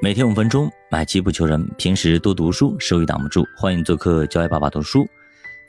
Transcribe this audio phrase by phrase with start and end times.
[0.00, 1.68] 每天五分钟，买基不求人。
[1.76, 3.44] 平时多读书，收益挡不住。
[3.56, 5.04] 欢迎做客教育爸爸读书。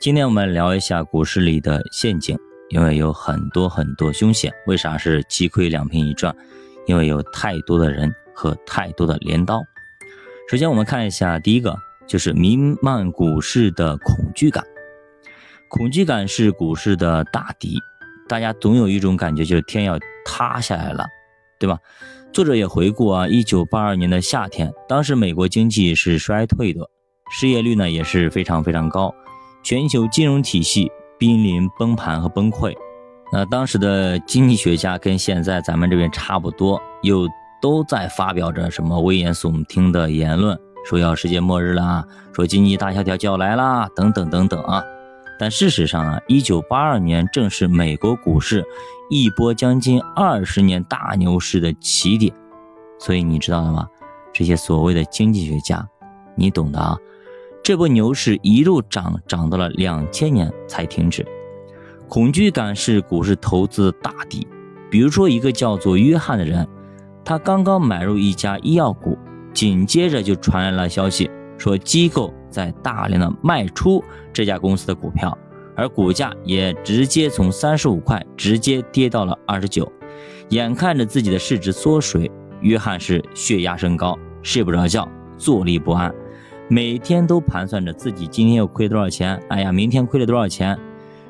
[0.00, 2.38] 今天我们聊一下股市里的陷阱，
[2.68, 4.52] 因为有很多很多凶险。
[4.68, 6.32] 为啥是鸡亏两平一赚？
[6.86, 9.64] 因为有太多的人和太多的镰刀。
[10.48, 11.76] 首先，我们看一下第一个，
[12.06, 14.64] 就是弥漫股市的恐惧感。
[15.68, 17.80] 恐惧感是股市的大敌，
[18.28, 21.04] 大家总有一种感觉，就是天要塌下来了，
[21.58, 21.80] 对吧？
[22.32, 26.80] 作者也回顾啊，一九八二年的夏天，当时美国经济是衰退的，
[27.32, 29.12] 失业率呢也是非常非常高，
[29.64, 32.72] 全球金融体系濒临崩盘和崩溃。
[33.32, 37.26] 那当时的经济学家跟现在咱们这边差不多，又
[37.60, 44.80] 都在发表着什么危言耸听的言论，说要世界末日啦，说经济大萧条就要来啦，等等等等啊。
[45.36, 48.64] 但事实上啊，一九八二年正是美国股市
[49.10, 52.32] 一波将近二十年大牛市的起点，
[53.00, 53.86] 所以你知道了吗？
[54.32, 55.84] 这些所谓的经济学家，
[56.36, 56.96] 你懂的啊。
[57.60, 61.26] 这波牛市一路涨，涨到了两千年才停止。
[62.08, 64.46] 恐惧感是股市投资的大敌。
[64.88, 66.66] 比如说一个叫做约翰的人，
[67.24, 69.18] 他刚刚买入一家医药股，
[69.52, 71.28] 紧接着就传来了消息。
[71.58, 75.36] 说机构在大量的卖出这家公司的股票，
[75.76, 79.90] 而股价也直接从三十五块直接跌到了二十九，
[80.50, 86.14] 眼看着自己的市值缩水，约翰是血压升高，睡不着觉，坐立不安，
[86.68, 90.78] 每天都盘算着自己今天又亏多少钱，哎呀，明天亏了多少钱，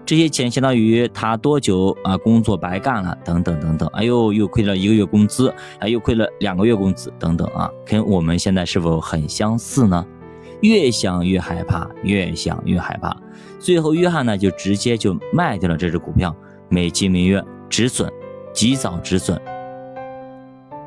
[0.04, 10.04] 这些钱相当于他多久啊工作白干了，等等等等，哎呦，又亏了一个月工资，哎，又亏了两个月工资，等等啊，跟我们现在是否很相似呢？
[10.60, 13.16] 越想越害怕，越想越害怕，
[13.58, 16.34] 最后约翰呢就直接就卖掉了这只股票，
[16.68, 18.10] 美其名曰止损，
[18.52, 19.40] 及早止损。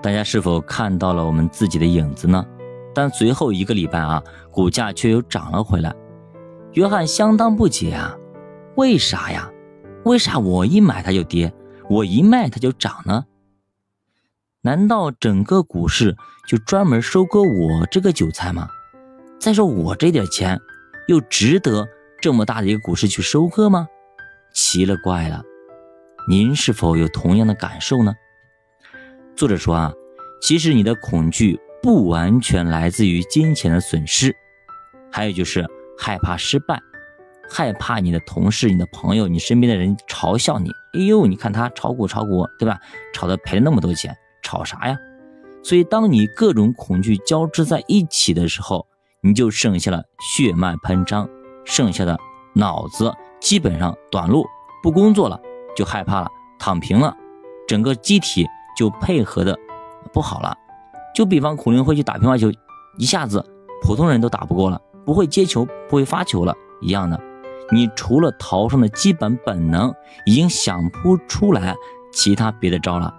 [0.02, 2.46] 大家是否看到了我们自己的影子呢？
[2.94, 4.22] 但随后一个礼拜啊，
[4.52, 5.96] 股价却又涨了回来。
[6.74, 8.16] 约翰相当不解啊，
[8.76, 9.50] 为啥呀？
[10.06, 11.52] 为啥我一买它就跌，
[11.90, 13.26] 我一卖它就涨呢？
[14.62, 16.16] 难道整个股市
[16.47, 18.68] 就专门收割我这个韭菜吗？
[19.40, 20.60] 再说我这点钱，
[21.08, 21.88] 又值得
[22.22, 23.88] 这么大的一个股市去收割吗？
[24.54, 25.44] 奇了怪了，
[26.30, 28.14] 您是否有同样的感受呢？
[29.36, 29.94] 作者说啊，
[30.42, 34.34] 其实你的恐惧不完全来自于金钱的损失，
[35.12, 35.68] 还有就是
[35.98, 36.80] 害怕失败，
[37.50, 40.70] 害怕你的同事、你的朋友、你身边的人嘲笑你。
[40.94, 42.80] 哎呦，你看他炒股炒股，对吧？
[43.14, 44.98] 炒的赔了那么多钱，炒啥呀？
[45.64, 48.86] 所以当你各种恐惧交织在一起的时候，
[49.25, 51.28] 你就剩下了血脉喷张，
[51.63, 52.19] 剩下的
[52.53, 54.45] 脑子基本上短路，
[54.81, 55.39] 不工作了，
[55.75, 56.28] 就害怕了，
[56.59, 57.16] 躺平了，
[57.66, 58.45] 整个机体
[58.78, 59.57] 就配合的
[60.11, 60.53] 不好了。
[61.16, 62.51] 就比方孔令辉去打乒乓球，
[62.97, 63.45] 一下子
[63.81, 67.17] 普通人都打不过了，不会接球，不会发球了一样的。
[67.72, 69.94] 你除了逃生的基本本能，
[70.25, 71.73] 已经想不出来
[72.11, 73.13] 其他别的招了。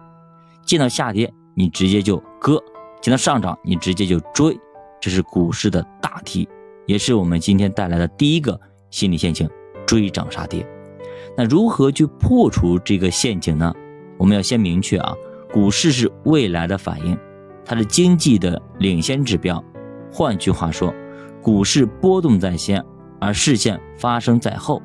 [0.67, 2.59] 见到下跌，你直接就割；
[3.01, 4.59] 见到上涨，你直接就追。
[5.05, 6.49] 这是股市的大题，
[6.87, 9.47] 也是我们今天带来的第一个心理陷阱——
[9.87, 10.67] 追涨杀跌。
[11.37, 13.71] 那如何去破除这个陷阱呢？
[14.17, 15.13] 我们要先明确啊，
[15.53, 17.19] 股市是未来的反应，
[17.67, 19.63] 它是经济的领先指标。
[20.11, 20.91] 换句话说，
[21.43, 22.83] 股市波动在先，
[23.21, 24.81] 而事件发生在后。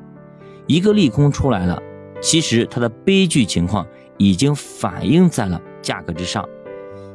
[0.66, 1.82] 一个利空出来了，
[2.20, 3.86] 其实它的悲剧情况
[4.18, 6.46] 已经反映在了价格之上。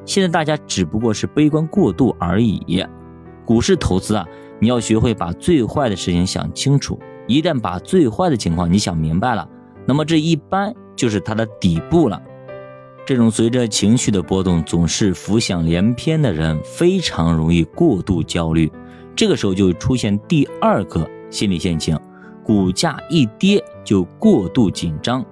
[0.06, 2.86] 现在大家只不过是悲观过度而已。
[3.46, 4.26] 股市投资啊，
[4.60, 7.00] 你要学会把最坏的事情想清楚。
[7.28, 9.48] 一旦把最坏的情况你想明白了，
[9.86, 12.22] 那么这一般就是它的底部了。
[13.06, 18.72] 这种随着情绪的波动总是浮想联翩的人，非常容易过度焦虑。
[19.16, 21.98] 这个时候就出现第二个心理陷阱：
[22.44, 25.24] 股价一跌就过度紧张。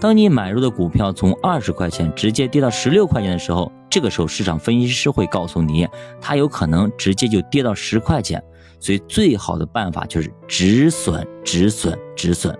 [0.00, 5.88] 当你买入的股票从二十块钱直接跌到十六块钱的时候，这个时候市场分析师会告诉你，
[6.20, 8.42] 它有可能直接就跌到十块钱，
[8.78, 12.54] 所以最好的办法就是止损、止损、止损。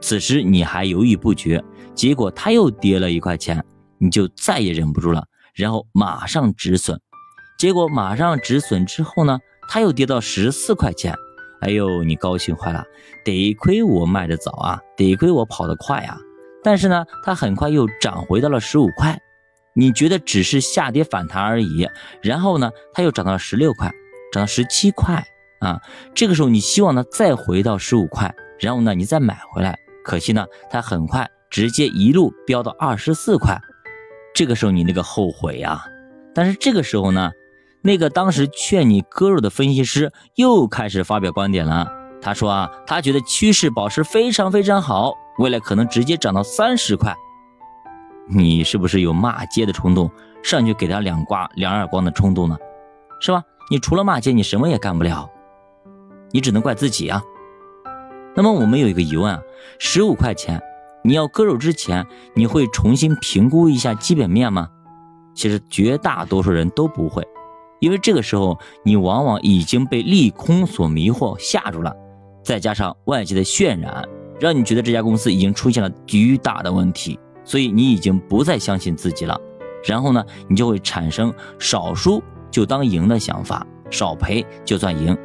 [0.00, 1.62] 此时你还犹豫不决，
[1.94, 3.64] 结果它又跌了一块钱，
[3.98, 7.00] 你就再也忍不住了，然后马上止损。
[7.56, 9.38] 结果马上止损之后呢，
[9.68, 11.14] 它又跌到十四块钱，
[11.60, 12.82] 哎呦，你高兴坏了，
[13.24, 16.18] 得亏我卖的早啊，得亏我跑得快啊。
[16.62, 19.18] 但是呢，它很快又涨回到了十五块，
[19.74, 21.88] 你觉得只是下跌反弹而已，
[22.22, 23.90] 然后呢，它又涨到了十六块，
[24.32, 25.24] 涨到十七块
[25.60, 25.80] 啊。
[26.14, 33.58] 这个时候你希望呢再回到十五块，然后呢你再买回来，可惜呢它很快直接一路飙到二十四块，
[34.34, 35.84] 这个时候你那个后悔呀。
[36.34, 37.30] 但是这个时候呢，
[37.82, 41.90] 那个当时劝你割肉的分析师又开始发表观点了。
[42.22, 47.16] 他说啊，他觉得趋势保持非常非常好，未来可能直接涨到三十块。
[48.28, 50.10] 你是不是有骂街的冲动，
[50.42, 52.58] 上去给他两刮两耳光的冲动呢？
[53.20, 53.42] 是吧？
[53.70, 55.28] 你除了骂街，你什么也干不了，
[56.30, 57.22] 你只能怪自己啊。
[58.36, 59.40] 那么我们有一个疑问啊，
[59.78, 60.60] 十五块钱，
[61.02, 64.68] 你要割肉之前，你会重新评估一下基本面吗？
[65.34, 67.26] 其实绝大多数人都不会，
[67.80, 71.96] 因为这个时候你往往已经被利空所迷惑吓住了，
[72.44, 74.06] 再加上外界的渲染，
[74.40, 79.38] 让你觉得这家公司已经出现了巨大的问题，所以你已经不再相信自己了。
[79.84, 85.16] 然后呢，你就会产生少输就当赢的想法，少赔就算赢。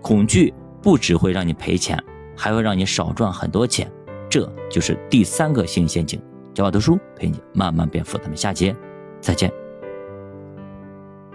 [0.00, 2.02] 恐惧不只会让你赔钱，
[2.36, 3.90] 还会让你少赚很多钱。
[4.28, 6.20] 这就是第三个性陷阱。
[6.54, 8.74] 教我读书陪你慢慢变富，咱们下节。
[9.20, 9.61] 再见。